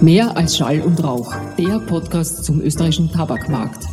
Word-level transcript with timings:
Mehr 0.00 0.36
als 0.36 0.56
Schall 0.56 0.80
und 0.80 1.02
Rauch, 1.02 1.34
der 1.58 1.80
Podcast 1.80 2.44
zum 2.44 2.60
österreichischen 2.60 3.10
Tabakmarkt. 3.10 3.84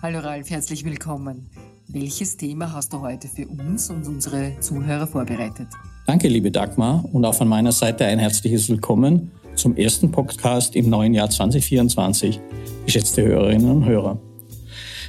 Hallo 0.00 0.20
Ralf, 0.20 0.48
herzlich 0.48 0.84
willkommen. 0.84 1.50
Welches 1.88 2.36
Thema 2.36 2.72
hast 2.72 2.92
du 2.92 3.00
heute 3.00 3.26
für 3.26 3.48
uns 3.48 3.90
und 3.90 4.06
unsere 4.06 4.52
Zuhörer 4.60 5.08
vorbereitet? 5.08 5.66
Danke, 6.06 6.28
liebe 6.28 6.52
Dagmar, 6.52 7.04
und 7.12 7.24
auch 7.24 7.34
von 7.34 7.48
meiner 7.48 7.72
Seite 7.72 8.04
ein 8.04 8.20
herzliches 8.20 8.68
Willkommen 8.68 9.32
zum 9.56 9.76
ersten 9.76 10.12
Podcast 10.12 10.76
im 10.76 10.88
neuen 10.88 11.14
Jahr 11.14 11.30
2024, 11.30 12.38
geschätzte 12.86 13.22
Hörerinnen 13.22 13.70
und 13.70 13.84
Hörer. 13.86 14.20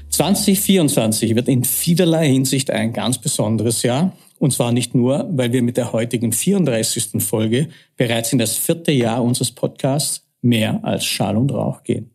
2024 0.09 1.35
wird 1.35 1.47
in 1.47 1.63
vielerlei 1.63 2.29
Hinsicht 2.29 2.71
ein 2.71 2.93
ganz 2.93 3.19
besonderes 3.19 3.83
Jahr. 3.83 4.11
Und 4.41 4.53
zwar 4.53 4.71
nicht 4.71 4.95
nur, 4.95 5.29
weil 5.33 5.53
wir 5.53 5.61
mit 5.61 5.77
der 5.77 5.93
heutigen 5.93 6.31
34. 6.31 7.23
Folge 7.23 7.67
bereits 7.95 8.33
in 8.33 8.39
das 8.39 8.57
vierte 8.57 8.91
Jahr 8.91 9.23
unseres 9.23 9.51
Podcasts 9.51 10.25
mehr 10.41 10.83
als 10.83 11.05
Schall 11.05 11.37
und 11.37 11.51
Rauch 11.51 11.83
gehen. 11.83 12.09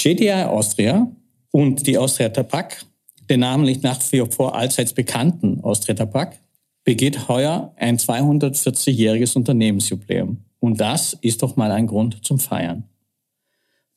JDI 0.00 0.44
Austria 0.44 1.12
und 1.50 1.86
die 1.86 1.98
Austria 1.98 2.30
Tabak, 2.30 2.86
der 3.28 3.36
namentlich 3.36 3.82
nach 3.82 4.00
wie 4.10 4.24
vor 4.30 4.54
allseits 4.54 4.94
bekannten 4.94 5.60
Austria 5.60 5.94
Tabak, 5.94 6.40
begeht 6.82 7.28
heuer 7.28 7.74
ein 7.76 7.98
240-jähriges 7.98 9.36
Unternehmensjubiläum. 9.36 10.38
Und 10.60 10.80
das 10.80 11.12
ist 11.20 11.42
doch 11.42 11.56
mal 11.56 11.72
ein 11.72 11.88
Grund 11.88 12.24
zum 12.24 12.38
Feiern. 12.38 12.84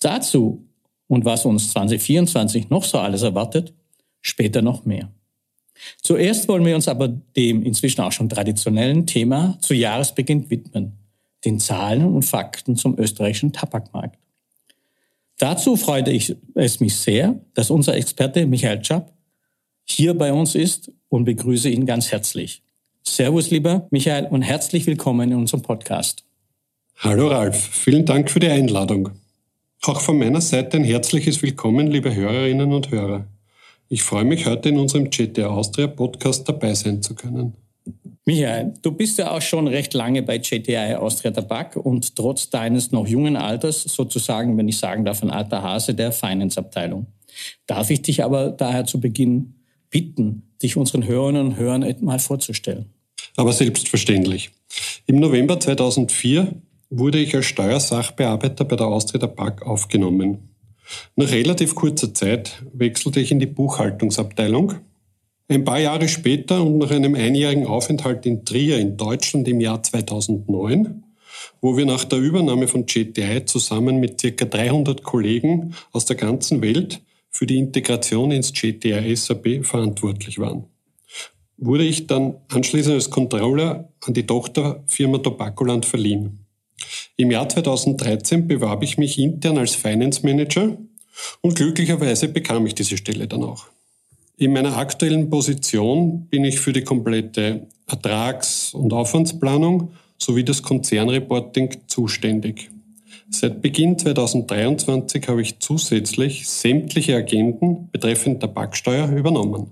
Dazu 0.01 0.67
und 1.07 1.23
was 1.23 1.45
uns 1.45 1.71
2024 1.71 2.69
noch 2.69 2.83
so 2.83 2.97
alles 2.97 3.21
erwartet, 3.21 3.73
später 4.19 4.61
noch 4.61 4.83
mehr. 4.83 5.13
Zuerst 6.01 6.47
wollen 6.47 6.65
wir 6.65 6.75
uns 6.75 6.87
aber 6.87 7.07
dem 7.07 7.63
inzwischen 7.63 8.01
auch 8.01 8.11
schon 8.11 8.29
traditionellen 8.29 9.05
Thema 9.05 9.57
zu 9.61 9.73
Jahresbeginn 9.73 10.49
widmen, 10.49 10.93
den 11.43 11.59
Zahlen 11.59 12.05
und 12.05 12.23
Fakten 12.23 12.75
zum 12.75 12.97
österreichischen 12.97 13.53
Tabakmarkt. 13.53 14.17
Dazu 15.37 15.75
freute 15.75 16.11
ich 16.11 16.35
es 16.53 16.79
mich 16.79 16.95
sehr, 16.95 17.39
dass 17.53 17.69
unser 17.69 17.95
Experte 17.95 18.45
Michael 18.45 18.83
Schapp 18.83 19.11
hier 19.83 20.13
bei 20.13 20.31
uns 20.31 20.55
ist 20.55 20.91
und 21.09 21.25
begrüße 21.25 21.69
ihn 21.69 21.85
ganz 21.85 22.11
herzlich. 22.11 22.61
Servus, 23.03 23.51
lieber 23.51 23.87
Michael, 23.91 24.27
und 24.27 24.41
herzlich 24.41 24.87
willkommen 24.87 25.31
in 25.31 25.37
unserem 25.37 25.61
Podcast. 25.61 26.23
Hallo 26.97 27.27
Ralf, 27.27 27.57
vielen 27.57 28.05
Dank 28.05 28.31
für 28.31 28.39
die 28.39 28.47
Einladung. 28.47 29.11
Auch 29.83 30.01
von 30.01 30.17
meiner 30.17 30.41
Seite 30.41 30.77
ein 30.77 30.83
herzliches 30.83 31.41
Willkommen, 31.43 31.87
liebe 31.87 32.15
Hörerinnen 32.15 32.73
und 32.73 32.89
Hörer. 32.89 33.27
Ich 33.87 34.01
freue 34.01 34.25
mich, 34.25 34.47
heute 34.47 34.69
in 34.69 34.79
unserem 34.79 35.11
GTR 35.11 35.51
Austria 35.51 35.87
Podcast 35.87 36.49
dabei 36.49 36.73
sein 36.73 37.03
zu 37.03 37.13
können. 37.13 37.53
Michael, 38.25 38.73
du 38.81 38.91
bist 38.91 39.19
ja 39.19 39.29
auch 39.29 39.41
schon 39.41 39.67
recht 39.67 39.93
lange 39.93 40.23
bei 40.23 40.37
JTI 40.37 40.95
Austria 40.95 41.29
Tabak 41.29 41.75
und 41.75 42.15
trotz 42.15 42.49
deines 42.49 42.91
noch 42.91 43.07
jungen 43.07 43.35
Alters 43.35 43.83
sozusagen, 43.83 44.57
wenn 44.57 44.67
ich 44.67 44.79
sagen 44.79 45.05
darf, 45.05 45.21
ein 45.21 45.29
alter 45.29 45.61
Hase 45.61 45.93
der 45.93 46.11
Finance-Abteilung. 46.11 47.05
Darf 47.67 47.91
ich 47.91 48.01
dich 48.01 48.23
aber 48.23 48.49
daher 48.49 48.85
zu 48.85 48.99
Beginn 48.99 49.53
bitten, 49.91 50.41
dich 50.63 50.75
unseren 50.77 51.05
Hörerinnen 51.05 51.45
und 51.45 51.57
Hörern 51.57 51.95
mal 52.01 52.17
vorzustellen? 52.17 52.85
Aber 53.35 53.53
selbstverständlich. 53.53 54.49
Im 55.05 55.19
November 55.19 55.59
2004 55.59 56.53
wurde 56.89 57.19
ich 57.19 57.35
als 57.35 57.45
Steuersachbearbeiter 57.45 58.65
bei 58.65 58.75
der 58.75 58.87
Austria 58.87 59.19
Tabak 59.19 59.61
aufgenommen. 59.61 60.54
Nach 61.15 61.31
relativ 61.31 61.75
kurzer 61.75 62.13
Zeit 62.13 62.63
wechselte 62.73 63.19
ich 63.19 63.31
in 63.31 63.39
die 63.39 63.45
Buchhaltungsabteilung. 63.45 64.75
Ein 65.47 65.63
paar 65.63 65.79
Jahre 65.79 66.07
später 66.07 66.63
und 66.63 66.79
nach 66.79 66.91
einem 66.91 67.15
einjährigen 67.15 67.67
Aufenthalt 67.67 68.25
in 68.25 68.45
Trier 68.45 68.79
in 68.79 68.97
Deutschland 68.97 69.47
im 69.47 69.59
Jahr 69.59 69.83
2009, 69.83 71.03
wo 71.61 71.77
wir 71.77 71.85
nach 71.85 72.03
der 72.03 72.19
Übernahme 72.19 72.67
von 72.67 72.85
GTI 72.85 73.45
zusammen 73.45 73.99
mit 73.99 74.21
ca. 74.21 74.45
300 74.45 75.03
Kollegen 75.03 75.75
aus 75.91 76.05
der 76.05 76.15
ganzen 76.15 76.61
Welt 76.61 77.01
für 77.29 77.45
die 77.45 77.57
Integration 77.57 78.31
ins 78.31 78.53
GTI 78.53 79.15
SAP 79.15 79.65
verantwortlich 79.65 80.39
waren, 80.39 80.65
wurde 81.57 81.83
ich 81.83 82.07
dann 82.07 82.35
anschließend 82.49 82.95
als 82.95 83.09
Controller 83.09 83.89
an 84.03 84.13
die 84.13 84.25
Tochterfirma 84.25 85.19
Tobacoland 85.19 85.85
verliehen. 85.85 86.44
Im 87.17 87.31
Jahr 87.31 87.47
2013 87.47 88.47
bewarb 88.47 88.83
ich 88.83 88.97
mich 88.97 89.17
intern 89.17 89.57
als 89.57 89.75
Finance 89.75 90.21
Manager 90.23 90.77
und 91.41 91.55
glücklicherweise 91.55 92.27
bekam 92.27 92.65
ich 92.65 92.75
diese 92.75 92.97
Stelle 92.97 93.27
dann 93.27 93.43
auch. 93.43 93.67
In 94.37 94.51
meiner 94.51 94.75
aktuellen 94.77 95.29
Position 95.29 96.27
bin 96.27 96.43
ich 96.43 96.59
für 96.59 96.73
die 96.73 96.83
komplette 96.83 97.67
Ertrags- 97.87 98.73
und 98.73 98.91
Aufwandsplanung 98.91 99.93
sowie 100.17 100.43
das 100.43 100.61
Konzernreporting 100.61 101.77
zuständig. 101.87 102.69
Seit 103.29 103.61
Beginn 103.61 103.97
2023 103.97 105.27
habe 105.29 105.41
ich 105.41 105.59
zusätzlich 105.59 106.47
sämtliche 106.47 107.15
Agenten 107.15 107.89
betreffend 107.91 108.41
Tabaksteuer 108.41 109.09
übernommen. 109.09 109.71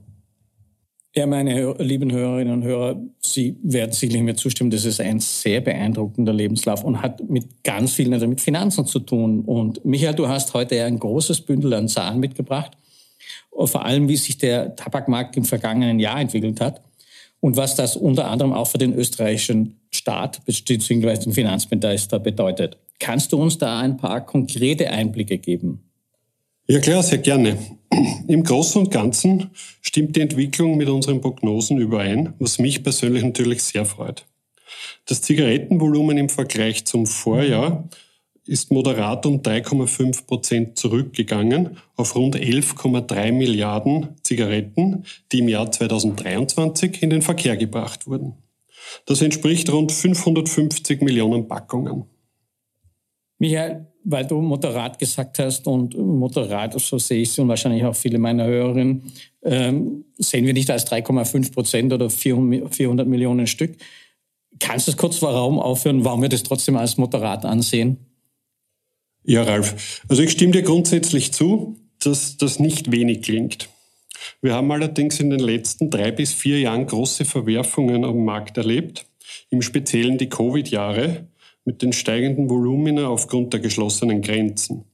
Ja, 1.16 1.28
meine 1.28 1.74
lieben 1.78 2.12
Hörerinnen 2.12 2.52
und 2.52 2.64
Hörer, 2.64 3.00
Sie 3.22 3.56
werden 3.62 3.92
sicherlich 3.92 4.24
mir 4.24 4.36
zustimmen, 4.36 4.72
das 4.72 4.84
ist 4.84 5.00
ein 5.00 5.20
sehr 5.20 5.62
beeindruckender 5.62 6.34
Lebenslauf 6.34 6.84
und 6.84 7.04
hat 7.04 7.30
mit 7.30 7.64
ganz 7.64 7.94
vielen, 7.94 8.14
also 8.14 8.28
mit 8.28 8.42
Finanzen 8.42 8.88
zu 8.88 8.98
tun. 8.98 9.42
Und 9.42 9.86
Michael, 9.86 10.16
du 10.16 10.28
hast 10.28 10.56
heute 10.56 10.84
ein 10.84 10.98
großes 10.98 11.42
Bündel 11.42 11.76
an 11.76 11.88
Zahlen 11.88 12.20
mitgebracht, 12.20 12.72
vor 13.52 13.86
allem 13.86 14.08
wie 14.10 14.16
sich 14.16 14.40
der 14.40 14.76
Tabakmarkt 14.76 15.38
im 15.38 15.46
vergangenen 15.46 16.00
Jahr 16.00 16.20
entwickelt 16.20 16.60
hat 16.60 16.82
und 17.42 17.58
was 17.58 17.76
das 17.76 17.96
unter 17.96 18.28
anderem 18.28 18.52
auch 18.52 18.68
für 18.68 18.80
den 18.80 18.96
österreichischen 18.96 19.78
Staat 19.92 20.44
bzw. 20.46 21.26
den 21.26 21.34
Finanzminister 21.34 22.18
bedeutet. 22.18 22.80
Kannst 23.00 23.32
du 23.34 23.38
uns 23.38 23.60
da 23.60 23.80
ein 23.80 23.98
paar 23.98 24.26
konkrete 24.26 24.90
Einblicke 24.90 25.38
geben? 25.38 25.84
Ja 26.68 26.80
klar, 26.80 27.04
sehr 27.04 27.18
gerne. 27.18 27.58
Im 28.28 28.44
Großen 28.44 28.82
und 28.82 28.92
Ganzen 28.92 29.52
stimmt 29.82 30.16
die 30.16 30.22
Entwicklung 30.22 30.78
mit 30.78 30.88
unseren 30.88 31.20
Prognosen 31.20 31.78
überein, 31.78 32.34
was 32.40 32.58
mich 32.58 32.84
persönlich 32.84 33.24
natürlich 33.24 33.62
sehr 33.64 33.86
freut. 33.86 34.26
Das 35.06 35.22
Zigarettenvolumen 35.22 36.18
im 36.18 36.30
Vergleich 36.30 36.86
zum 36.86 37.06
Vorjahr 37.06 37.90
ist 38.46 38.72
moderat 38.72 39.26
um 39.26 39.42
3,5 39.42 40.26
Prozent 40.26 40.78
zurückgegangen 40.78 41.78
auf 41.96 42.16
rund 42.16 42.38
11,3 42.38 43.32
Milliarden 43.34 44.16
Zigaretten, 44.24 45.06
die 45.32 45.40
im 45.40 45.50
Jahr 45.50 45.70
2023 45.70 47.04
in 47.04 47.10
den 47.10 47.22
Verkehr 47.22 47.58
gebracht 47.58 48.08
wurden. 48.08 48.36
Das 49.06 49.22
entspricht 49.22 49.70
rund 49.72 49.92
550 49.92 51.02
Millionen 51.02 51.48
Packungen. 51.48 52.06
Michael, 53.38 53.93
weil 54.04 54.26
du 54.26 54.42
moderat 54.42 55.00
gesagt 55.00 55.40
hast 55.40 55.68
und 55.68 55.98
moderat, 55.98 56.80
so 56.80 56.98
sehe 56.98 57.22
ich 57.22 57.30
es 57.30 57.40
und 57.40 57.48
wahrscheinlich 57.48 57.84
auch 57.86 57.96
viele 57.96 58.20
meiner 58.20 58.46
Hörerinnen, 58.46 59.12
ähm, 59.44 60.06
sehen 60.18 60.46
wir 60.46 60.54
nicht 60.54 60.70
als 60.70 60.86
3,5 60.88 61.54
Prozent 61.54 61.94
oder 61.94 62.10
400 62.10 63.08
Millionen 63.08 63.48
Stück. 63.48 63.76
Kannst 64.60 64.88
du 64.88 64.92
es 64.92 64.98
kurz 64.98 65.22
warum 65.22 65.60
aufhören, 65.60 66.06
warum 66.06 66.22
wir 66.22 66.30
das 66.30 66.44
trotzdem 66.44 66.78
als 66.78 66.98
moderat 66.98 67.46
ansehen? 67.46 67.98
Ja, 69.24 69.44
Ralf. 69.44 70.02
Also 70.10 70.22
ich 70.22 70.32
stimme 70.32 70.52
dir 70.52 70.64
grundsätzlich 70.64 71.32
zu, 71.32 71.78
dass 72.00 72.38
das 72.38 72.60
nicht 72.60 72.92
wenig 72.92 73.22
klingt. 73.22 73.70
Wir 74.42 74.54
haben 74.54 74.72
allerdings 74.72 75.20
in 75.20 75.30
den 75.30 75.40
letzten 75.40 75.90
drei 75.90 76.12
bis 76.12 76.34
vier 76.34 76.60
Jahren 76.60 76.86
große 76.86 77.26
Verwerfungen 77.26 78.04
am 78.04 78.24
Markt 78.24 78.58
erlebt, 78.58 79.06
im 79.50 79.62
Speziellen 79.62 80.18
die 80.18 80.30
Covid-Jahre, 80.30 81.28
mit 81.66 81.82
den 81.82 81.94
steigenden 81.94 82.50
Volumina 82.50 83.08
aufgrund 83.08 83.54
der 83.54 83.60
geschlossenen 83.60 84.22
Grenzen. 84.22 84.86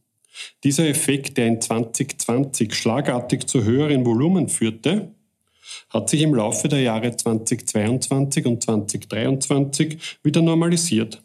Dieser 0.64 0.88
Effekt, 0.88 1.38
der 1.38 1.48
in 1.48 1.62
2020 1.62 2.74
schlagartig 2.74 3.48
zu 3.48 3.64
höheren 3.64 4.06
Volumen 4.06 4.48
führte, 4.48 5.14
hat 5.90 6.10
sich 6.10 6.22
im 6.22 6.36
Laufe 6.36 6.68
der 6.68 6.82
Jahre 6.82 7.16
2022 7.16 8.46
und 8.46 8.64
2023 8.64 9.98
wieder 10.24 10.42
normalisiert. 10.42 11.22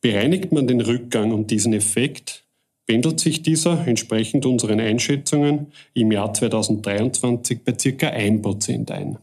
Bereinigt 0.00 0.52
man 0.52 0.66
den 0.66 0.80
Rückgang 0.80 1.32
und 1.32 1.50
diesen 1.50 1.72
Effekt, 1.72 2.44
pendelt 2.86 3.20
sich 3.20 3.42
dieser 3.42 3.86
entsprechend 3.86 4.44
unseren 4.46 4.80
Einschätzungen 4.80 5.68
im 5.94 6.10
Jahr 6.10 6.34
2023 6.34 7.64
bei 7.64 7.74
circa 7.78 8.08
1% 8.08 8.90
ein. 8.90 9.18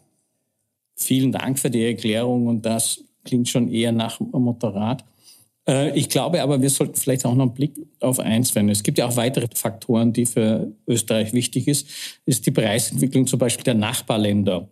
Vielen 0.96 1.32
Dank 1.32 1.60
für 1.60 1.70
die 1.70 1.84
Erklärung 1.84 2.48
und 2.48 2.66
das 2.66 3.04
klingt 3.24 3.50
schon 3.50 3.70
eher 3.70 3.92
nach 3.92 4.20
Moderat. 4.20 5.04
Äh, 5.70 5.98
ich 5.98 6.10
glaube 6.10 6.42
aber, 6.42 6.62
wir 6.62 6.70
sollten 6.70 6.96
vielleicht 6.96 7.26
auch 7.26 7.36
noch 7.36 7.46
einen 7.46 7.54
Blick 7.54 7.74
auf 8.00 8.20
eins 8.20 8.56
wenden. 8.56 8.72
Es 8.72 8.84
gibt 8.84 8.98
ja 8.98 9.08
auch 9.08 9.16
weitere 9.16 9.48
Faktoren, 9.54 10.12
die 10.12 10.26
für 10.26 10.72
Österreich 10.88 11.32
wichtig 11.34 11.68
ist. 11.68 11.88
Ist 12.26 12.46
die 12.46 12.52
Preisentwicklung 12.52 13.28
zum 13.28 13.40
Beispiel 13.40 13.64
der 13.64 13.76
Nachbarländer. 13.76 14.68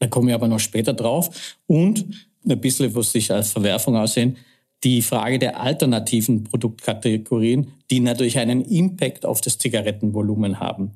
Da 0.00 0.06
kommen 0.08 0.28
wir 0.28 0.34
aber 0.34 0.48
noch 0.48 0.60
später 0.60 0.92
drauf. 0.92 1.56
Und 1.66 2.04
ein 2.48 2.60
bisschen, 2.60 2.94
was 2.94 3.12
sich 3.12 3.30
als 3.32 3.52
Verwerfung 3.52 3.96
aussehen, 3.96 4.36
die 4.84 5.02
Frage 5.02 5.38
der 5.38 5.60
alternativen 5.60 6.44
Produktkategorien, 6.44 7.72
die 7.90 8.00
natürlich 8.00 8.38
einen 8.38 8.62
Impact 8.62 9.26
auf 9.26 9.40
das 9.40 9.58
Zigarettenvolumen 9.58 10.60
haben. 10.60 10.92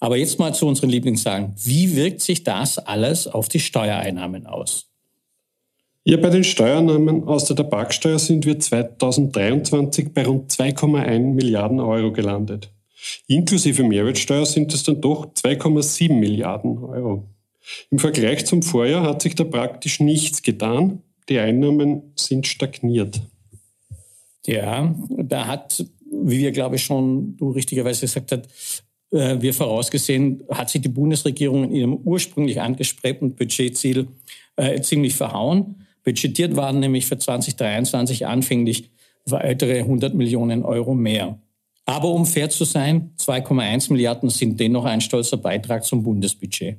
Aber 0.00 0.16
jetzt 0.16 0.38
mal 0.38 0.52
zu 0.54 0.66
unseren 0.66 0.90
Lieblingssagen. 0.90 1.54
Wie 1.62 1.94
wirkt 1.94 2.22
sich 2.22 2.42
das 2.42 2.78
alles 2.78 3.28
auf 3.28 3.48
die 3.48 3.60
Steuereinnahmen 3.60 4.46
aus? 4.46 4.89
Ja, 6.02 6.16
bei 6.16 6.30
den 6.30 6.44
Steuernahmen 6.44 7.24
aus 7.24 7.44
der 7.44 7.56
Tabaksteuer 7.56 8.18
sind 8.18 8.46
wir 8.46 8.58
2023 8.58 10.14
bei 10.14 10.24
rund 10.24 10.50
2,1 10.50 11.34
Milliarden 11.34 11.78
Euro 11.78 12.10
gelandet. 12.10 12.72
Inklusive 13.26 13.82
Mehrwertsteuer 13.82 14.46
sind 14.46 14.72
es 14.72 14.82
dann 14.82 15.00
doch 15.00 15.26
2,7 15.34 16.12
Milliarden 16.14 16.78
Euro. 16.78 17.28
Im 17.90 17.98
Vergleich 17.98 18.46
zum 18.46 18.62
Vorjahr 18.62 19.02
hat 19.02 19.20
sich 19.20 19.34
da 19.34 19.44
praktisch 19.44 20.00
nichts 20.00 20.42
getan. 20.42 21.02
Die 21.28 21.38
Einnahmen 21.38 22.14
sind 22.16 22.46
stagniert. 22.46 23.20
Ja, 24.46 24.94
da 25.08 25.46
hat, 25.46 25.84
wie 26.10 26.38
wir 26.38 26.52
glaube 26.52 26.76
ich 26.76 26.84
schon 26.84 27.36
du 27.36 27.50
richtigerweise 27.50 28.02
gesagt 28.02 28.32
hast, 28.32 28.84
äh, 29.12 29.40
wir 29.40 29.52
vorausgesehen, 29.52 30.44
hat 30.48 30.70
sich 30.70 30.80
die 30.80 30.88
Bundesregierung 30.88 31.64
in 31.64 31.72
ihrem 31.72 31.94
ursprünglich 31.94 32.60
angestrebten 32.60 33.34
Budgetziel 33.34 34.08
äh, 34.56 34.80
ziemlich 34.80 35.14
verhauen. 35.14 35.86
Budgetiert 36.04 36.56
waren 36.56 36.80
nämlich 36.80 37.06
für 37.06 37.18
2023 37.18 38.26
anfänglich 38.26 38.90
weitere 39.26 39.80
100 39.80 40.14
Millionen 40.14 40.64
Euro 40.64 40.94
mehr. 40.94 41.38
Aber 41.86 42.10
um 42.10 42.26
fair 42.26 42.50
zu 42.50 42.64
sein, 42.64 43.10
2,1 43.18 43.92
Milliarden 43.92 44.30
sind 44.30 44.60
dennoch 44.60 44.84
ein 44.84 45.00
stolzer 45.00 45.36
Beitrag 45.36 45.84
zum 45.84 46.02
Bundesbudget. 46.02 46.78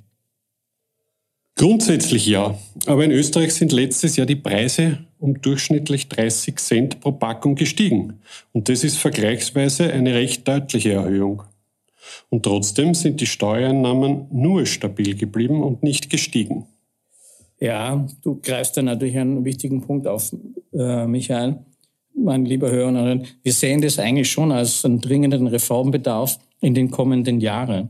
Grundsätzlich 1.55 2.25
ja. 2.25 2.57
Aber 2.85 3.03
in 3.03 3.11
Österreich 3.11 3.53
sind 3.53 3.71
letztes 3.71 4.15
Jahr 4.15 4.25
die 4.25 4.35
Preise 4.35 4.99
um 5.19 5.39
durchschnittlich 5.41 6.07
30 6.09 6.57
Cent 6.59 6.99
pro 7.01 7.11
Packung 7.11 7.55
gestiegen. 7.55 8.19
Und 8.53 8.69
das 8.69 8.83
ist 8.83 8.97
vergleichsweise 8.97 9.91
eine 9.91 10.15
recht 10.15 10.47
deutliche 10.47 10.93
Erhöhung. 10.93 11.43
Und 12.29 12.43
trotzdem 12.43 12.95
sind 12.95 13.21
die 13.21 13.27
Steuereinnahmen 13.27 14.27
nur 14.31 14.65
stabil 14.65 15.15
geblieben 15.15 15.61
und 15.61 15.83
nicht 15.83 16.09
gestiegen. 16.09 16.65
Ja, 17.61 18.07
du 18.23 18.41
greifst 18.41 18.75
da 18.75 18.81
natürlich 18.81 19.17
einen 19.19 19.45
wichtigen 19.45 19.81
Punkt 19.81 20.07
auf, 20.07 20.35
äh, 20.73 21.05
Michael. 21.05 21.59
Mein 22.15 22.43
lieber 22.43 22.71
Hörerin, 22.71 23.27
wir 23.43 23.53
sehen 23.53 23.81
das 23.81 23.99
eigentlich 23.99 24.31
schon 24.31 24.51
als 24.51 24.83
einen 24.83 24.99
dringenden 24.99 25.45
Reformbedarf 25.45 26.39
in 26.59 26.73
den 26.73 26.89
kommenden 26.89 27.39
Jahren. 27.39 27.89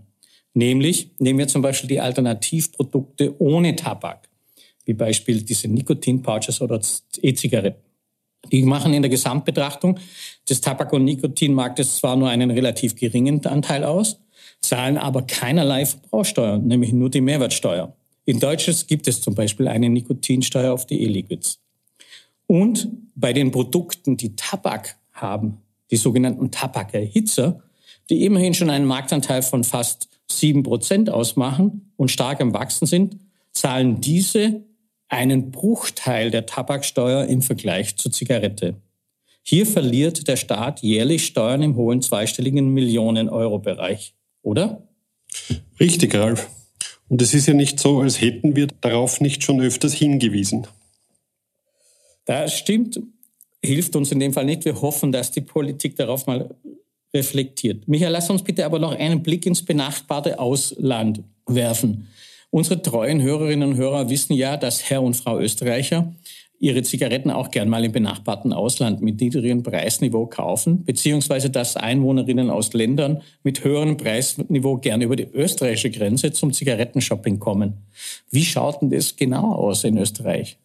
Nämlich 0.53 1.11
nehmen 1.19 1.39
wir 1.39 1.47
zum 1.47 1.61
Beispiel 1.61 1.87
die 1.87 2.01
Alternativprodukte 2.01 3.33
ohne 3.39 3.75
Tabak, 3.77 4.27
wie 4.83 4.93
Beispiel 4.93 5.41
diese 5.41 5.69
Nikotin-Pouches 5.69 6.61
oder 6.61 6.81
E-Zigaretten. 7.21 7.81
Die 8.51 8.63
machen 8.63 8.93
in 8.93 9.01
der 9.01 9.09
Gesamtbetrachtung 9.09 9.99
des 10.49 10.59
Tabak- 10.59 10.91
und 10.91 11.05
Nikotinmarktes 11.05 11.97
zwar 11.97 12.17
nur 12.17 12.27
einen 12.27 12.51
relativ 12.51 12.95
geringen 12.95 13.45
Anteil 13.45 13.85
aus, 13.85 14.19
zahlen 14.59 14.97
aber 14.97 15.21
keinerlei 15.21 15.85
Verbrauchsteuer, 15.85 16.57
nämlich 16.57 16.91
nur 16.91 17.09
die 17.09 17.21
Mehrwertsteuer. 17.21 17.95
In 18.31 18.39
Deutschland 18.39 18.87
gibt 18.87 19.09
es 19.09 19.19
zum 19.19 19.35
Beispiel 19.35 19.67
eine 19.67 19.89
Nikotinsteuer 19.89 20.71
auf 20.71 20.85
die 20.85 21.01
E-Liquids. 21.03 21.59
Und 22.47 22.87
bei 23.13 23.33
den 23.33 23.51
Produkten, 23.51 24.15
die 24.15 24.37
Tabak 24.37 24.95
haben, 25.11 25.57
die 25.91 25.97
sogenannten 25.97 26.49
Tabakerhitzer, 26.49 27.61
die 28.09 28.23
immerhin 28.23 28.53
schon 28.53 28.69
einen 28.69 28.85
Marktanteil 28.85 29.41
von 29.41 29.65
fast 29.65 30.07
sieben 30.31 30.63
Prozent 30.63 31.09
ausmachen 31.09 31.91
und 31.97 32.09
stark 32.09 32.39
am 32.39 32.53
Wachsen 32.53 32.85
sind, 32.85 33.17
zahlen 33.51 33.99
diese 33.99 34.63
einen 35.09 35.51
Bruchteil 35.51 36.31
der 36.31 36.45
Tabaksteuer 36.45 37.25
im 37.25 37.41
Vergleich 37.41 37.97
zur 37.97 38.13
Zigarette. 38.13 38.75
Hier 39.43 39.65
verliert 39.65 40.29
der 40.29 40.37
Staat 40.37 40.81
jährlich 40.81 41.25
Steuern 41.25 41.63
im 41.63 41.75
hohen 41.75 42.01
zweistelligen 42.01 42.69
Millionen-Euro-Bereich, 42.69 44.15
oder? 44.41 44.87
Richtig, 45.81 46.15
Ralf. 46.15 46.47
Und 47.11 47.21
es 47.21 47.33
ist 47.33 47.45
ja 47.45 47.53
nicht 47.53 47.77
so, 47.77 47.99
als 47.99 48.21
hätten 48.21 48.55
wir 48.55 48.67
darauf 48.79 49.19
nicht 49.19 49.43
schon 49.43 49.59
öfters 49.59 49.93
hingewiesen. 49.93 50.65
Das 52.23 52.57
stimmt, 52.57 53.01
hilft 53.61 53.97
uns 53.97 54.13
in 54.13 54.21
dem 54.21 54.31
Fall 54.31 54.45
nicht. 54.45 54.63
Wir 54.63 54.81
hoffen, 54.81 55.11
dass 55.11 55.29
die 55.29 55.41
Politik 55.41 55.97
darauf 55.97 56.25
mal 56.25 56.55
reflektiert. 57.13 57.85
Michael, 57.85 58.13
lass 58.13 58.29
uns 58.29 58.43
bitte 58.43 58.65
aber 58.65 58.79
noch 58.79 58.97
einen 58.97 59.21
Blick 59.23 59.45
ins 59.45 59.61
benachbarte 59.61 60.39
Ausland 60.39 61.21
werfen. 61.47 62.07
Unsere 62.49 62.81
treuen 62.81 63.21
Hörerinnen 63.21 63.71
und 63.71 63.75
Hörer 63.75 64.09
wissen 64.09 64.31
ja, 64.31 64.55
dass 64.55 64.89
Herr 64.89 65.03
und 65.03 65.15
Frau 65.15 65.37
Österreicher 65.37 66.13
ihre 66.61 66.83
Zigaretten 66.83 67.31
auch 67.31 67.51
gern 67.51 67.67
mal 67.67 67.83
im 67.83 67.91
benachbarten 67.91 68.53
Ausland 68.53 69.01
mit 69.01 69.19
niedrigem 69.19 69.63
Preisniveau 69.63 70.27
kaufen, 70.27 70.85
beziehungsweise 70.85 71.49
dass 71.49 71.75
Einwohnerinnen 71.75 72.49
aus 72.49 72.71
Ländern 72.73 73.21
mit 73.43 73.63
höherem 73.63 73.97
Preisniveau 73.97 74.77
gern 74.77 75.01
über 75.01 75.15
die 75.15 75.27
österreichische 75.33 75.89
Grenze 75.89 76.31
zum 76.31 76.53
Zigarettenshopping 76.53 77.39
kommen. 77.39 77.73
Wie 78.29 78.45
schaut 78.45 78.81
denn 78.81 78.91
das 78.91 79.15
genau 79.15 79.53
aus 79.53 79.83
in 79.83 79.97
Österreich? 79.97 80.57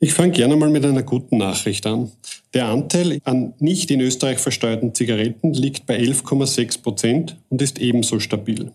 Ich 0.00 0.12
fange 0.12 0.32
gerne 0.32 0.54
mal 0.56 0.68
mit 0.68 0.84
einer 0.84 1.02
guten 1.02 1.38
Nachricht 1.38 1.86
an. 1.86 2.12
Der 2.52 2.66
Anteil 2.66 3.20
an 3.24 3.54
nicht 3.58 3.90
in 3.90 4.00
Österreich 4.00 4.38
versteuerten 4.38 4.94
Zigaretten 4.94 5.54
liegt 5.54 5.86
bei 5.86 5.98
11,6 5.98 6.82
Prozent 6.82 7.36
und 7.48 7.62
ist 7.62 7.80
ebenso 7.80 8.20
stabil. 8.20 8.70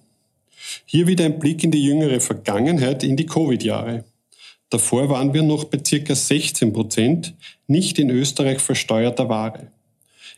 Hier 0.86 1.06
wieder 1.06 1.26
ein 1.26 1.38
Blick 1.38 1.64
in 1.64 1.70
die 1.70 1.84
jüngere 1.84 2.20
Vergangenheit, 2.20 3.04
in 3.04 3.16
die 3.16 3.28
Covid-Jahre. 3.28 4.06
Davor 4.70 5.10
waren 5.10 5.34
wir 5.34 5.42
noch 5.42 5.66
bei 5.66 5.80
ca. 5.80 6.14
16 6.14 6.74
Prozent 6.74 7.34
nicht 7.68 7.98
in 7.98 8.10
Österreich 8.10 8.60
versteuerter 8.60 9.28
Ware. 9.28 9.72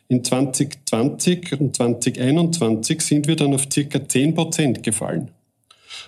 In 0.07 0.24
2020 0.24 1.60
und 1.60 1.75
2021 1.75 3.01
sind 3.01 3.28
wir 3.28 3.36
dann 3.36 3.54
auf 3.54 3.68
ca. 3.68 4.07
10 4.07 4.36
Prozent 4.36 4.83
gefallen. 4.83 5.31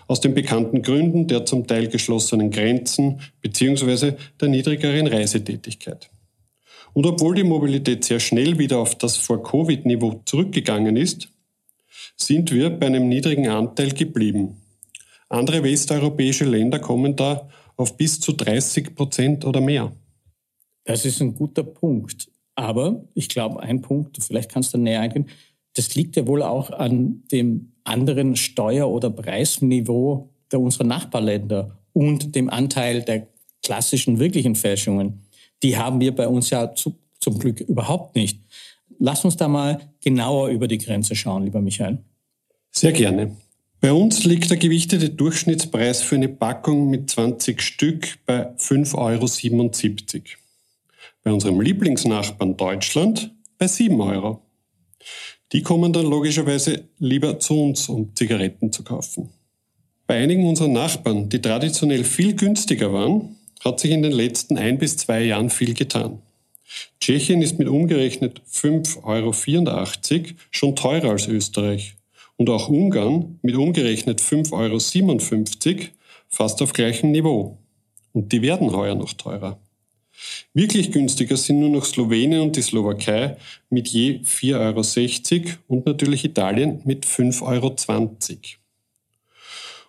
Aus 0.08 0.22
den 0.22 0.34
bekannten 0.34 0.82
Gründen 0.82 1.28
der 1.28 1.46
zum 1.46 1.68
Teil 1.68 1.88
geschlossenen 1.88 2.50
Grenzen 2.52 3.22
bzw. 3.42 4.14
der 4.40 4.48
niedrigeren 4.48 5.08
Reisetätigkeit. 5.08 6.10
Und 6.94 7.06
obwohl 7.06 7.36
die 7.36 7.44
Mobilität 7.44 8.04
sehr 8.04 8.20
schnell 8.20 8.58
wieder 8.60 8.78
auf 8.78 8.96
das 8.96 9.18
Vor-Covid-Niveau 9.18 10.22
zurückgegangen 10.26 10.96
ist, 10.96 11.30
sind 12.16 12.52
wir 12.52 12.70
bei 12.70 12.88
einem 12.88 13.10
niedrigen 13.10 13.50
Anteil 13.50 13.92
geblieben. 13.92 14.62
Andere 15.30 15.64
westeuropäische 15.64 16.46
Länder 16.46 16.80
kommen 16.80 17.16
da 17.16 17.50
auf 17.76 17.98
bis 17.98 18.20
zu 18.20 18.34
30 18.34 18.96
Prozent 18.96 19.46
oder 19.46 19.62
mehr. 19.62 19.92
Das 20.86 21.06
ist 21.06 21.22
ein 21.22 21.36
guter 21.36 21.64
Punkt. 21.64 22.30
Aber 22.56 23.04
ich 23.16 23.30
glaube, 23.30 23.62
ein 23.62 23.82
Punkt, 23.82 24.18
vielleicht 24.22 24.52
kannst 24.52 24.74
du 24.74 24.78
näher 24.78 25.02
eingehen, 25.02 25.28
das 25.76 25.96
liegt 25.96 26.16
ja 26.16 26.28
wohl 26.28 26.44
auch 26.44 26.70
an 26.70 27.24
dem 27.32 27.74
anderen 27.84 28.36
Steuer- 28.36 28.90
oder 28.90 29.10
Preisniveau 29.10 30.30
der 30.52 30.62
unserer 30.62 30.84
Nachbarländer 30.84 31.80
und 31.94 32.36
dem 32.36 32.50
Anteil 32.50 33.02
der 33.02 33.28
klassischen 33.64 34.20
wirklichen 34.20 34.56
Fälschungen. 34.56 35.24
Die 35.64 35.78
haben 35.78 36.00
wir 36.00 36.14
bei 36.14 36.28
uns 36.28 36.52
ja 36.52 36.76
zu, 36.76 36.96
zum 37.20 37.40
Glück 37.40 37.60
überhaupt 37.62 38.16
nicht. 38.16 38.40
Lass 39.00 39.26
uns 39.26 39.36
da 39.36 39.48
mal 39.48 39.80
genauer 40.02 40.50
über 40.50 40.68
die 40.68 40.78
Grenze 40.78 41.16
schauen, 41.16 41.44
lieber 41.44 41.62
Michael. 41.62 41.98
Sehr 42.72 42.92
gerne. 42.92 43.36
Bei 43.84 43.92
uns 43.92 44.24
liegt 44.24 44.50
der 44.50 44.56
gewichtete 44.56 45.10
Durchschnittspreis 45.10 46.04
für 46.04 46.16
eine 46.16 46.30
Packung 46.30 46.90
mit 46.90 47.10
20 47.10 47.62
Stück 47.62 48.18
bei 48.26 48.48
5,77 48.56 50.14
Euro. 50.16 50.24
Bei 51.22 51.34
unserem 51.34 51.60
Lieblingsnachbarn 51.60 52.56
Deutschland 52.56 53.32
bei 53.58 53.68
7 53.68 54.00
Euro. 54.00 54.42
Die 55.52 55.64
kommen 55.64 55.92
dann 55.92 56.06
logischerweise 56.06 56.86
lieber 57.00 57.42
zu 57.42 57.62
uns, 57.62 57.90
um 57.90 58.16
Zigaretten 58.16 58.72
zu 58.72 58.86
kaufen. 58.86 59.32
Bei 60.08 60.16
einigen 60.16 60.48
unserer 60.48 60.70
Nachbarn, 60.70 61.28
die 61.28 61.42
traditionell 61.42 62.06
viel 62.06 62.38
günstiger 62.38 62.94
waren, 62.94 63.36
hat 63.66 63.82
sich 63.82 63.92
in 63.92 64.02
den 64.02 64.14
letzten 64.14 64.58
ein 64.58 64.78
bis 64.78 64.96
zwei 64.96 65.26
Jahren 65.26 65.50
viel 65.50 65.74
getan. 65.74 66.22
Tschechien 67.02 67.42
ist 67.42 67.60
mit 67.60 67.68
umgerechnet 67.68 68.42
5,84 68.50 69.04
Euro 69.04 70.36
schon 70.52 70.74
teurer 70.78 71.10
als 71.10 71.28
Österreich 71.28 71.98
und 72.38 72.50
auch 72.50 72.70
Ungarn 72.70 73.40
mit 73.42 73.56
umgerechnet 73.56 74.22
5,57 74.22 74.54
Euro 75.72 75.88
fast 76.30 76.62
auf 76.62 76.74
gleichem 76.74 77.12
Niveau. 77.12 77.58
Und 78.12 78.32
die 78.32 78.42
werden 78.42 78.72
heuer 78.72 78.96
noch 78.96 79.14
teurer. 79.14 79.60
Wirklich 80.54 80.92
günstiger 80.92 81.38
sind 81.38 81.60
nur 81.60 81.70
noch 81.70 81.86
Slowenien 81.86 82.42
und 82.42 82.56
die 82.56 82.62
Slowakei 82.62 83.38
mit 83.70 83.88
je 83.88 84.20
4,60 84.20 85.46
Euro 85.46 85.50
und 85.68 85.86
natürlich 85.86 86.24
Italien 86.24 86.82
mit 86.86 87.06
5,20 87.06 87.42
Euro. 87.44 87.76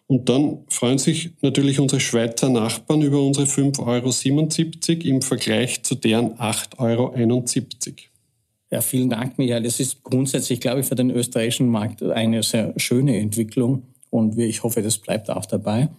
Und 0.06 0.28
dann 0.28 0.64
freuen 0.68 0.98
sich 0.98 1.30
natürlich 1.40 1.80
unsere 1.80 2.00
Schweizer 2.00 2.50
Nachbarn 2.50 3.02
über 3.02 3.22
unsere 3.22 3.46
5,77 3.46 4.90
Euro 4.90 5.08
im 5.08 5.22
Vergleich 5.22 5.82
zu 5.82 5.94
deren 5.94 6.34
8,71 6.34 6.78
Euro. 6.78 8.13
Ja, 8.74 8.80
vielen 8.80 9.08
Dank, 9.08 9.38
Michael. 9.38 9.62
Das 9.62 9.78
ist 9.78 10.02
grundsätzlich, 10.02 10.58
glaube 10.58 10.80
ich, 10.80 10.86
für 10.86 10.96
den 10.96 11.08
österreichischen 11.08 11.68
Markt 11.68 12.02
eine 12.02 12.42
sehr 12.42 12.74
schöne 12.76 13.16
Entwicklung 13.20 13.84
und 14.10 14.36
ich 14.36 14.64
hoffe, 14.64 14.82
das 14.82 14.98
bleibt 14.98 15.30
auch 15.30 15.46
dabei. 15.46 15.90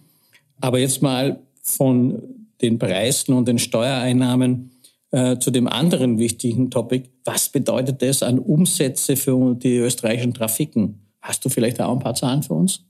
Aber 0.60 0.78
jetzt 0.78 1.00
mal 1.00 1.40
von 1.62 2.22
den 2.60 2.78
Preisen 2.78 3.32
und 3.32 3.48
den 3.48 3.58
Steuereinnahmen 3.58 4.72
äh, 5.10 5.38
zu 5.38 5.50
dem 5.50 5.68
anderen 5.68 6.18
wichtigen 6.18 6.70
Topic. 6.70 7.08
Was 7.24 7.48
bedeutet 7.48 8.02
das 8.02 8.22
an 8.22 8.38
Umsätze 8.38 9.16
für 9.16 9.54
die 9.54 9.78
österreichischen 9.78 10.34
Trafiken? 10.34 11.00
Hast 11.22 11.46
du 11.46 11.48
vielleicht 11.48 11.80
auch 11.80 11.94
ein 11.94 12.00
paar 12.00 12.14
Zahlen 12.14 12.42
für 12.42 12.52
uns? 12.52 12.84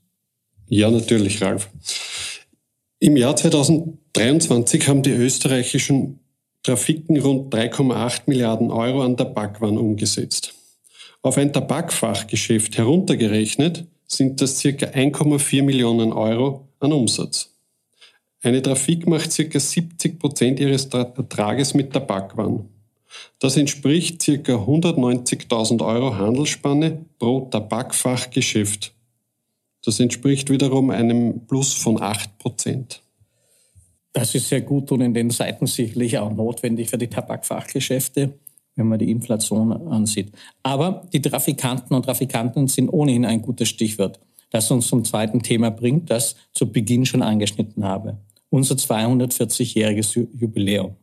Ja, 0.67 0.91
natürlich, 0.91 1.41
Ralf. 1.41 1.69
Im 2.99 3.15
Jahr 3.15 3.37
2023 3.37 3.99
23 4.11 4.87
haben 4.89 5.01
die 5.01 5.11
österreichischen 5.11 6.19
Trafiken 6.67 7.17
rund 7.17 7.53
3,8 7.53 8.23
Milliarden 8.25 8.71
Euro 8.71 9.01
an 9.01 9.15
Tabakwaren 9.15 9.77
umgesetzt. 9.77 10.53
Auf 11.21 11.37
ein 11.37 11.53
Tabakfachgeschäft 11.53 12.77
heruntergerechnet 12.77 13.85
sind 14.05 14.41
das 14.41 14.59
circa 14.59 14.87
1,4 14.87 15.63
Millionen 15.63 16.11
Euro 16.11 16.67
an 16.81 16.91
Umsatz. 16.91 17.55
Eine 18.41 18.61
Trafik 18.61 19.07
macht 19.07 19.31
circa 19.31 19.61
70 19.61 20.19
Prozent 20.19 20.59
ihres 20.59 20.87
Ertrages 20.87 21.73
mit 21.73 21.93
Tabakwaren. 21.93 22.67
Das 23.39 23.55
entspricht 23.55 24.21
circa 24.21 24.55
190.000 24.55 25.85
Euro 25.85 26.17
Handelsspanne 26.17 27.05
pro 27.17 27.47
Tabakfachgeschäft. 27.49 28.93
Das 29.85 30.01
entspricht 30.01 30.49
wiederum 30.49 30.89
einem 30.89 31.45
Plus 31.47 31.71
von 31.71 32.01
8 32.01 32.37
Prozent. 32.39 33.03
Das 34.17 34.33
ist 34.33 34.49
sehr 34.49 34.61
gut 34.61 34.91
und 34.91 35.01
in 35.01 35.13
den 35.13 35.29
Zeiten 35.29 35.67
sicherlich 35.67 36.17
auch 36.17 36.31
notwendig 36.31 36.89
für 36.89 36.97
die 36.97 37.05
Tabakfachgeschäfte, 37.05 38.33
wenn 38.75 38.87
man 38.87 38.97
die 38.97 39.11
Inflation 39.11 39.71
ansieht. 39.71 40.31
Aber 40.63 41.07
die 41.13 41.21
Trafikanten 41.21 41.95
und 41.95 42.01
Trafikanten 42.01 42.67
sind 42.67 42.89
ohnehin 42.89 43.25
ein 43.25 43.43
gutes 43.43 43.69
Stichwort, 43.69 44.19
das 44.49 44.71
uns 44.71 44.87
zum 44.87 45.05
zweiten 45.05 45.43
Thema 45.43 45.69
bringt, 45.69 46.09
das 46.09 46.35
zu 46.51 46.71
Beginn 46.71 47.05
schon 47.05 47.21
angeschnitten 47.21 47.83
habe. 47.83 48.17
Unser 48.49 48.73
240-jähriges 48.73 50.27
Jubiläum. 50.35 50.95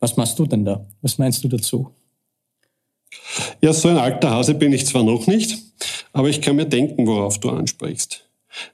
Was 0.00 0.16
machst 0.16 0.36
du 0.36 0.44
denn 0.44 0.64
da? 0.64 0.84
Was 1.02 1.18
meinst 1.18 1.44
du 1.44 1.46
dazu? 1.46 1.92
Ja, 3.60 3.72
so 3.72 3.86
ein 3.86 3.96
alter 3.96 4.30
Hase 4.32 4.56
bin 4.56 4.72
ich 4.72 4.86
zwar 4.86 5.04
noch 5.04 5.28
nicht, 5.28 5.56
aber 6.12 6.28
ich 6.30 6.40
kann 6.40 6.56
mir 6.56 6.66
denken, 6.66 7.06
worauf 7.06 7.38
du 7.38 7.50
ansprichst 7.50 8.23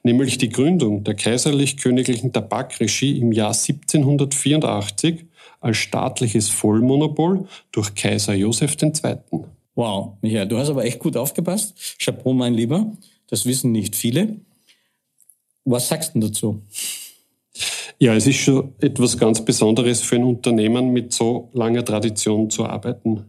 nämlich 0.03 0.39
die 0.39 0.49
Gründung 0.49 1.05
der 1.05 1.15
kaiserlich-königlichen 1.15 2.33
Tabakregie 2.33 3.19
im 3.19 3.33
Jahr 3.33 3.53
1784 3.53 5.27
als 5.61 5.77
staatliches 5.77 6.49
Vollmonopol 6.49 7.47
durch 7.73 7.95
Kaiser 7.95 8.35
Joseph 8.35 8.77
II. 8.83 9.19
Wow, 9.75 10.15
Michael, 10.21 10.49
du 10.49 10.59
hast 10.59 10.71
aber 10.71 10.85
echt 10.85 10.99
gut 10.99 11.17
aufgepasst. 11.17 11.97
Chapeau, 11.99 12.33
mein 12.33 12.55
Lieber. 12.55 12.93
Das 13.29 13.47
wissen 13.47 13.73
nicht 13.73 13.95
viele. 13.95 14.37
Was 15.65 15.89
sagst 15.89 16.15
du 16.15 16.21
dazu? 16.21 16.63
Ja, 17.99 18.15
es 18.15 18.27
ist 18.27 18.37
schon 18.37 18.73
etwas 18.81 19.19
ganz 19.19 19.45
Besonderes 19.45 20.01
für 20.01 20.17
ein 20.17 20.25
Unternehmen 20.25 20.91
mit 20.91 21.13
so 21.13 21.51
langer 21.53 21.85
Tradition 21.85 22.49
zu 22.49 22.65
arbeiten. 22.65 23.27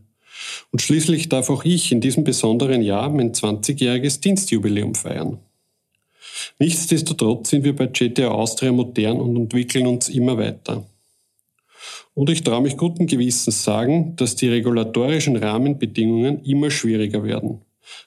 Und 0.72 0.82
schließlich 0.82 1.30
darf 1.30 1.50
auch 1.50 1.66
ich 1.66 1.92
in 1.92 2.02
diesem 2.02 2.24
besonderen 2.24 2.82
Jahr 2.82 3.10
mein 3.10 3.34
20-jähriges 3.34 4.22
Dienstjubiläum 4.22 4.96
feiern. 4.96 5.40
Nichtsdestotrotz 6.60 7.50
sind 7.50 7.64
wir 7.64 7.76
bei 7.76 7.88
GTA 7.88 8.30
Austria 8.30 8.72
modern 8.72 9.20
und 9.20 9.36
entwickeln 9.36 9.88
uns 9.88 10.10
immer 10.10 10.38
weiter. 10.38 10.86
Und 12.14 12.30
ich 12.30 12.44
traue 12.44 12.62
mich 12.62 12.78
guten 12.78 13.08
Gewissens 13.08 13.64
sagen, 13.64 14.16
dass 14.18 14.36
die 14.36 14.50
regulatorischen 14.50 15.38
Rahmenbedingungen 15.38 16.44
immer 16.44 16.70
schwieriger 16.70 17.24
werden. 17.24 17.62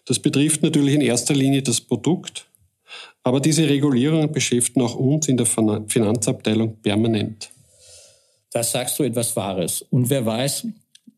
Das 0.05 0.19
betrifft 0.19 0.63
natürlich 0.63 0.95
in 0.95 1.01
erster 1.01 1.35
Linie 1.35 1.63
das 1.63 1.81
Produkt, 1.81 2.47
aber 3.23 3.41
diese 3.41 3.69
Regulierungen 3.69 4.31
beschäftigen 4.31 4.83
auch 4.83 4.95
uns 4.95 5.29
in 5.29 5.37
der 5.37 5.47
Finanzabteilung 5.47 6.77
permanent. 6.83 7.51
Da 8.53 8.63
sagst 8.63 8.99
du 8.99 9.03
etwas 9.03 9.35
Wahres. 9.35 9.83
Und 9.91 10.11
wer 10.11 10.25
weiß, 10.25 10.67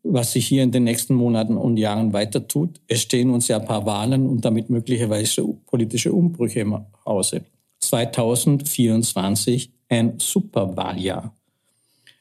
was 0.08 0.32
sich 0.32 0.46
hier 0.46 0.62
in 0.62 0.72
den 0.72 0.84
nächsten 0.84 1.14
Monaten 1.14 1.56
und 1.56 1.76
Jahren 1.76 2.12
weiter 2.12 2.46
tut. 2.46 2.80
Es 2.86 3.02
stehen 3.02 3.30
uns 3.30 3.48
ja 3.48 3.58
ein 3.58 3.66
paar 3.66 3.86
Wahlen 3.86 4.26
und 4.26 4.44
damit 4.44 4.70
möglicherweise 4.70 5.44
politische 5.66 6.12
Umbrüche 6.12 6.60
im 6.60 6.78
Hause. 7.04 7.44
2024 7.80 9.70
ein 9.88 10.18
Superwahljahr. 10.18 11.34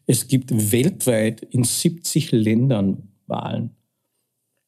Es 0.06 0.28
gibt 0.28 0.72
weltweit 0.72 1.42
in 1.42 1.64
70 1.64 2.32
Ländern 2.32 3.10
Wahlen. 3.28 3.72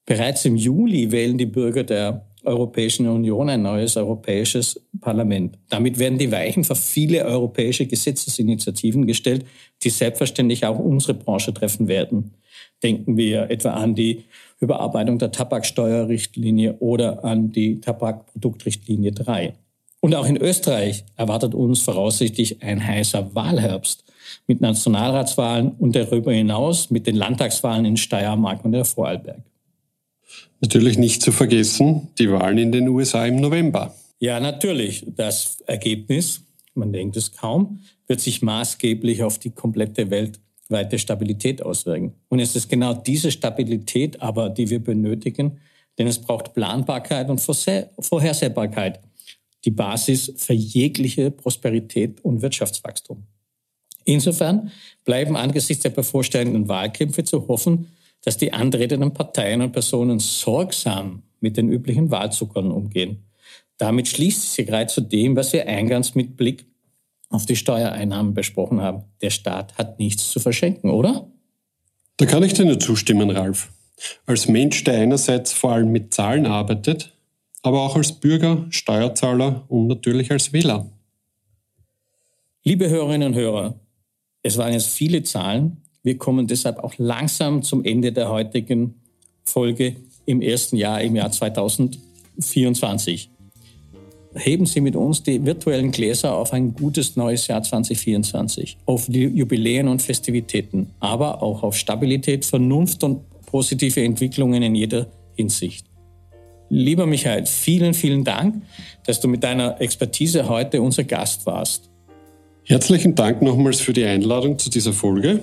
Bereits 0.06 0.46
im 0.46 0.56
Juli 0.56 1.12
wählen 1.12 1.38
die 1.38 1.46
Bürger 1.46 1.84
der 1.84 2.26
Europäischen 2.48 3.08
Union 3.08 3.50
ein 3.50 3.62
neues 3.62 3.98
europäisches 3.98 4.82
Parlament. 5.00 5.58
Damit 5.70 6.00
werden 6.00 6.18
die 6.18 6.32
Weichen 6.32 6.64
für 6.64 6.76
viele 6.76 7.26
europäische 7.26 7.86
Gesetzesinitiativen 7.86 9.06
gestellt, 9.06 9.46
die 9.84 9.90
selbstverständlich 9.90 10.66
auch 10.66 10.80
unsere 10.80 11.14
Branche 11.14 11.54
treffen 11.54 11.88
werden. 11.88 12.34
Denken 12.82 13.18
wir 13.18 13.50
etwa 13.50 13.72
an 13.72 13.96
die 13.96 14.24
Überarbeitung 14.60 15.20
der 15.20 15.32
Tabaksteuerrichtlinie 15.32 16.78
oder 16.80 17.24
an 17.24 17.52
die 17.52 17.80
Tabakproduktrichtlinie 17.82 19.12
3. 19.12 19.54
Und 20.00 20.16
auch 20.16 20.26
in 20.26 20.38
Österreich 20.38 21.06
erwartet 21.16 21.54
uns 21.54 21.82
voraussichtlich 21.82 22.64
ein 22.64 22.86
heißer 22.86 23.36
Wahlherbst 23.36 24.04
mit 24.46 24.62
Nationalratswahlen 24.62 25.72
und 25.72 25.96
darüber 25.96 26.32
hinaus 26.32 26.92
mit 26.92 27.08
den 27.08 27.16
Landtagswahlen 27.16 27.86
in 27.86 27.98
Steiermark 27.98 28.64
und 28.64 28.72
der 28.72 28.86
Vorarlberg. 28.86 29.42
Natürlich 30.62 30.98
nicht 30.98 31.22
zu 31.22 31.32
vergessen 31.32 32.08
die 32.18 32.32
Wahlen 32.32 32.58
in 32.58 32.72
den 32.72 32.88
USA 32.90 33.26
im 33.26 33.38
November. 33.38 33.96
Ja, 34.20 34.40
natürlich. 34.40 35.06
Das 35.08 35.62
Ergebnis, 35.68 36.42
man 36.74 36.92
denkt 36.92 37.16
es 37.18 37.32
kaum, 37.32 37.80
wird 38.08 38.22
sich 38.22 38.42
maßgeblich 38.42 39.24
auf 39.24 39.38
die 39.38 39.52
komplette 39.52 40.10
Welt 40.10 40.40
weite 40.70 41.00
Stabilität 41.00 41.62
auswirken. 41.62 42.14
Und 42.30 42.40
es 42.40 42.56
ist 42.56 42.70
genau 42.70 42.94
diese 42.94 43.32
Stabilität 43.32 44.22
aber, 44.22 44.50
die 44.50 44.70
wir 44.70 44.84
benötigen, 44.84 45.60
denn 45.98 46.08
es 46.08 46.20
braucht 46.20 46.54
Planbarkeit 46.54 47.30
und 47.30 47.40
Vorhersehbarkeit, 47.40 49.00
die 49.66 49.72
Basis 49.72 50.34
für 50.38 50.54
jegliche 50.54 51.32
Prosperität 51.32 52.24
und 52.24 52.42
Wirtschaftswachstum. 52.42 53.24
Insofern 54.06 54.72
bleiben 55.04 55.36
angesichts 55.36 55.84
der 55.84 55.90
bevorstehenden 55.90 56.68
Wahlkämpfe 56.68 57.24
zu 57.24 57.48
hoffen, 57.48 57.88
dass 58.28 58.36
die 58.36 58.52
antretenden 58.52 59.14
Parteien 59.14 59.62
und 59.62 59.72
Personen 59.72 60.20
sorgsam 60.20 61.24
mit 61.40 61.56
den 61.56 61.70
üblichen 61.70 62.12
Wahlzuckern 62.12 62.72
umgehen. 62.72 63.24
Damit 63.78 64.10
schließt 64.10 64.54
sich 64.54 64.68
gerade 64.68 64.88
zu 64.88 65.00
dem, 65.00 65.38
was 65.38 65.54
wir 65.54 65.66
eingangs 65.66 66.14
mit 66.14 66.36
Blick 66.36 66.66
auf 67.30 67.46
die 67.46 67.56
Steuereinnahmen 67.56 68.34
besprochen 68.34 68.82
haben. 68.82 69.06
Der 69.22 69.30
Staat 69.30 69.78
hat 69.78 69.98
nichts 70.00 70.30
zu 70.30 70.42
verschenken, 70.42 70.90
oder? 70.90 71.32
Da 72.18 72.26
kann 72.26 72.44
ich 72.44 72.52
dir 72.52 72.66
nur 72.66 72.82
zustimmen, 72.82 73.30
Ralf. 73.30 73.72
Als 74.26 74.50
Mensch, 74.50 74.84
der 74.84 74.96
einerseits 74.96 75.54
vor 75.54 75.72
allem 75.72 75.94
mit 75.94 76.14
Zahlen 76.14 76.46
arbeitet, 76.46 77.14
aber 77.62 77.82
auch 77.82 77.96
als 77.96 78.12
Bürger, 78.12 78.66
Steuerzahler 78.72 79.64
und 79.70 79.88
natürlich 79.88 80.32
als 80.32 80.52
Wähler. 80.52 80.92
Liebe 82.66 82.90
Hörerinnen 82.90 83.30
und 83.30 83.36
Hörer, 83.36 83.80
es 84.44 84.58
waren 84.58 84.74
jetzt 84.74 84.90
viele 84.90 85.24
Zahlen. 85.24 85.87
Wir 86.04 86.18
kommen 86.18 86.48
deshalb 86.48 86.80
auch 86.80 86.94
langsam 86.98 87.64
zum 87.64 87.84
Ende 87.84 88.12
der 88.12 88.30
heutigen 88.30 88.96
Folge 89.44 89.96
im 90.26 90.42
ersten 90.42 90.78
Jahr, 90.78 91.02
im 91.02 91.16
Jahr 91.16 91.32
2024 91.32 93.30
heben 94.38 94.66
Sie 94.66 94.82
mit 94.82 94.96
uns 94.96 95.24
die 95.24 95.44
virtuellen 95.46 95.92
Gläser 95.92 96.36
auf 96.36 96.54
ein 96.54 96.74
gutes 96.74 97.16
neues 97.16 97.48
Jahr 97.48 97.64
2024, 97.64 98.78
auf 98.86 99.08
Jubiläen 99.10 99.88
und 99.88 100.02
Festivitäten, 100.02 100.92
aber 101.00 101.42
auch 101.42 101.64
auf 101.64 101.76
Stabilität, 101.76 102.46
Vernunft 102.46 103.04
und 103.04 103.22
positive 103.46 104.04
Entwicklungen 104.04 104.64
in 104.64 104.76
jeder 104.76 105.08
Hinsicht. 105.36 105.86
Lieber 106.70 107.06
Michael, 107.06 107.46
vielen, 107.46 107.94
vielen 107.94 108.24
Dank, 108.24 108.62
dass 109.06 109.22
du 109.22 109.28
mit 109.28 109.44
deiner 109.44 109.80
Expertise 109.80 110.50
heute 110.50 110.82
unser 110.82 111.06
Gast 111.06 111.46
warst. 111.46 111.90
Herzlichen 112.66 113.16
Dank 113.16 113.42
nochmals 113.42 113.80
für 113.80 113.94
die 113.94 114.04
Einladung 114.04 114.60
zu 114.60 114.70
dieser 114.70 114.92
Folge 114.92 115.40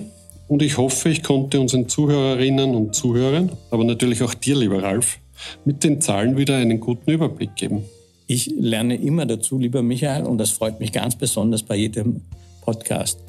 und 0.47 0.61
ich 0.61 0.77
hoffe, 0.77 1.09
ich 1.09 1.23
konnte 1.23 1.59
unseren 1.59 1.89
Zuhörerinnen 1.89 2.75
und 2.75 2.95
Zuhörern, 2.95 3.51
aber 3.71 3.83
natürlich 3.83 4.21
auch 4.23 4.33
dir, 4.33 4.55
lieber 4.55 4.83
Ralf, 4.83 5.19
mit 5.65 5.83
den 5.83 6.01
Zahlen 6.01 6.37
wieder 6.37 6.57
einen 6.57 6.79
guten 6.79 7.09
Überblick 7.11 7.55
geben. 7.55 7.83
Ich 8.27 8.51
lerne 8.57 8.95
immer 8.95 9.25
dazu, 9.25 9.57
lieber 9.59 9.81
Michael, 9.81 10.23
und 10.23 10.37
das 10.37 10.51
freut 10.51 10.79
mich 10.79 10.91
ganz 10.91 11.15
besonders 11.15 11.63
bei 11.63 11.75
jedem 11.75 12.21
Podcast. 12.61 13.19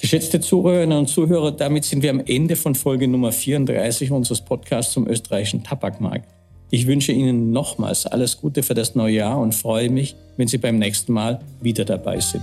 Geschätzte 0.00 0.40
Zuhörerinnen 0.40 0.98
und 0.98 1.08
Zuhörer, 1.08 1.52
damit 1.52 1.84
sind 1.84 2.02
wir 2.02 2.10
am 2.10 2.20
Ende 2.20 2.56
von 2.56 2.74
Folge 2.74 3.08
Nummer 3.08 3.32
34 3.32 4.10
unseres 4.10 4.42
Podcasts 4.42 4.92
zum 4.92 5.08
österreichischen 5.08 5.64
Tabakmarkt. 5.64 6.28
Ich 6.70 6.86
wünsche 6.86 7.12
Ihnen 7.12 7.52
nochmals 7.52 8.06
alles 8.06 8.38
Gute 8.38 8.62
für 8.62 8.74
das 8.74 8.94
neue 8.94 9.16
Jahr 9.16 9.38
und 9.38 9.54
freue 9.54 9.88
mich, 9.88 10.16
wenn 10.36 10.48
Sie 10.48 10.58
beim 10.58 10.78
nächsten 10.78 11.12
Mal 11.12 11.40
wieder 11.60 11.84
dabei 11.84 12.20
sind. 12.20 12.42